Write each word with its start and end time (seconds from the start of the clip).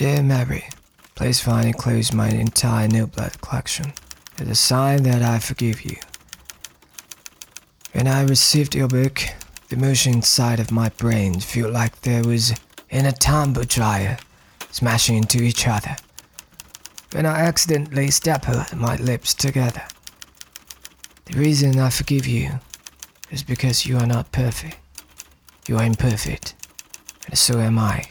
Dear 0.00 0.22
Mary, 0.22 0.64
please 1.14 1.42
find 1.42 1.66
and 1.66 1.76
close 1.76 2.10
my 2.10 2.30
entire 2.30 2.88
Noblet 2.88 3.38
collection. 3.42 3.92
It's 4.38 4.50
a 4.50 4.54
sign 4.54 5.02
that 5.02 5.20
I 5.20 5.38
forgive 5.38 5.84
you. 5.84 5.96
When 7.92 8.08
I 8.08 8.22
received 8.22 8.74
your 8.74 8.88
book, 8.88 9.20
the 9.68 9.76
motion 9.76 10.14
inside 10.14 10.58
of 10.58 10.70
my 10.72 10.88
brain 10.88 11.38
felt 11.38 11.74
like 11.74 12.00
there 12.00 12.24
was 12.24 12.54
in 12.88 13.04
a 13.04 13.12
tumble 13.12 13.64
dryer 13.64 14.16
smashing 14.70 15.18
into 15.18 15.42
each 15.42 15.68
other. 15.68 15.96
When 17.12 17.26
I 17.26 17.40
accidentally 17.40 18.10
stapled 18.10 18.74
my 18.74 18.96
lips 18.96 19.34
together. 19.34 19.82
The 21.26 21.38
reason 21.38 21.78
I 21.78 21.90
forgive 21.90 22.26
you 22.26 22.52
is 23.30 23.42
because 23.42 23.84
you 23.84 23.98
are 23.98 24.06
not 24.06 24.32
perfect. 24.32 24.78
You 25.68 25.76
are 25.76 25.84
imperfect, 25.84 26.54
and 27.26 27.36
so 27.36 27.58
am 27.58 27.78
I. 27.78 28.06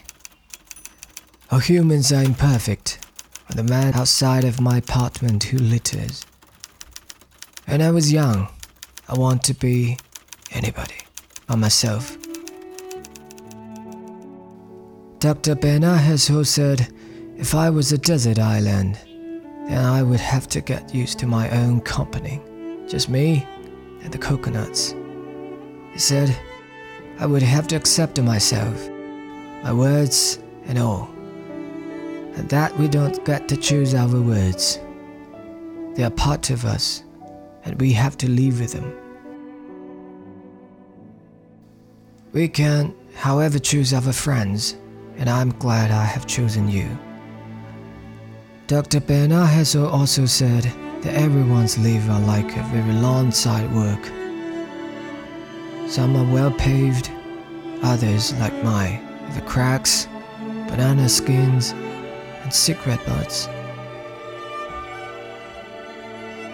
Humans 1.57 2.11
are 2.11 2.23
imperfect. 2.23 3.05
I'm 3.49 3.57
the 3.57 3.63
man 3.63 3.93
outside 3.93 4.43
of 4.43 4.61
my 4.61 4.77
apartment 4.77 5.43
who 5.43 5.57
litters. 5.57 6.25
When 7.65 7.81
I 7.81 7.91
was 7.91 8.11
young, 8.11 8.47
I 9.07 9.15
want 9.15 9.43
to 9.43 9.53
be 9.53 9.97
anybody 10.51 10.95
but 11.47 11.57
myself. 11.57 12.17
Dr. 15.19 15.55
Bernard 15.55 15.99
Hazelhof 15.99 16.47
said 16.47 16.93
if 17.37 17.53
I 17.53 17.69
was 17.69 17.91
a 17.91 17.97
desert 17.97 18.39
island, 18.39 18.97
then 19.67 19.85
I 19.85 20.01
would 20.01 20.19
have 20.19 20.47
to 20.49 20.61
get 20.61 20.95
used 20.95 21.19
to 21.19 21.27
my 21.27 21.49
own 21.51 21.81
company. 21.81 22.41
Just 22.87 23.09
me 23.09 23.45
and 24.01 24.11
the 24.11 24.17
coconuts. 24.17 24.95
He 25.91 25.99
said 25.99 26.35
I 27.19 27.25
would 27.25 27.43
have 27.43 27.67
to 27.67 27.75
accept 27.75 28.19
myself, 28.21 28.89
my 29.63 29.73
words 29.73 30.39
and 30.65 30.79
all. 30.79 31.09
And 32.39 32.47
that 32.47 32.75
we 32.79 32.87
don't 32.87 33.25
get 33.25 33.49
to 33.49 33.57
choose 33.57 33.93
our 33.93 34.21
words. 34.21 34.79
They 35.95 36.03
are 36.03 36.09
part 36.09 36.51
of 36.51 36.63
us, 36.63 37.03
and 37.65 37.77
we 37.81 37.91
have 37.91 38.15
to 38.19 38.29
live 38.29 38.61
with 38.61 38.71
them. 38.71 38.93
We 42.31 42.47
can, 42.47 42.95
however, 43.13 43.59
choose 43.59 43.93
our 43.93 44.13
friends, 44.13 44.77
and 45.17 45.29
I'm 45.29 45.49
glad 45.59 45.91
I 45.91 46.05
have 46.05 46.27
chosen 46.27 46.69
you. 46.69 46.87
Dr. 48.67 49.01
Bernard 49.01 49.49
Hazelhof 49.49 50.29
said 50.29 50.63
that 51.01 51.15
everyone's 51.15 51.77
lives 51.77 52.07
are 52.07 52.21
like 52.21 52.55
a 52.55 52.63
very 52.71 52.93
long 52.93 53.31
sidewalk. 53.31 53.99
Some 55.89 56.15
are 56.15 56.33
well 56.33 56.51
paved, 56.51 57.11
others, 57.83 58.31
like 58.35 58.63
mine, 58.63 59.01
have 59.31 59.45
cracks, 59.45 60.07
banana 60.69 61.09
skins, 61.09 61.73
and 62.49 62.53
cigarette 62.55 63.05
butts. 63.05 63.47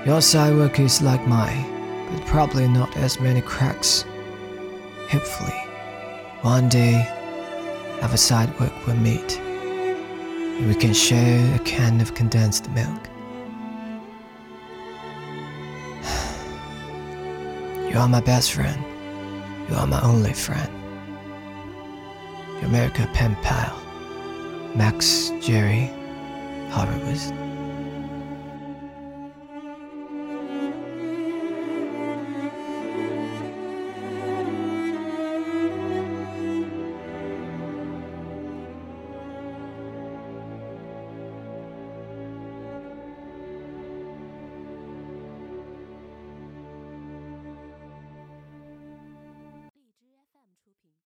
Your 0.06 0.20
sidewalk 0.22 0.78
is 0.78 1.02
like 1.02 1.26
mine, 1.26 1.66
but 2.12 2.26
probably 2.26 2.68
not 2.68 2.98
as 2.98 3.18
many 3.22 3.40
cracks. 3.40 4.04
Hopefully, 5.10 5.58
one 6.42 6.68
day, 6.68 7.08
our 8.02 8.18
sidewalk 8.18 8.74
will 8.86 8.98
meet, 8.98 9.40
and 9.40 10.68
we 10.68 10.76
can 10.76 10.94
share 10.94 11.56
a 11.56 11.60
can 11.60 12.02
of 12.02 12.14
condensed 12.14 12.70
milk. 12.72 13.04
You 17.90 18.02
are 18.02 18.10
my 18.10 18.20
best 18.20 18.52
friend. 18.52 18.84
You 19.70 19.76
are 19.76 19.88
my 19.88 20.02
only 20.02 20.34
friend. 20.34 20.70
Your 22.56 22.66
America 22.66 23.10
pen 23.14 23.38
pal, 23.42 23.85
Max 24.76 25.32
Jerry 25.40 25.90
Horowitz. 26.70 27.45